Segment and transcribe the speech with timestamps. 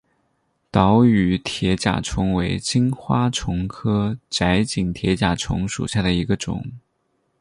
[0.71, 6.71] 岛屿铁甲虫为金花虫科窄颈铁甲虫属下的一个种。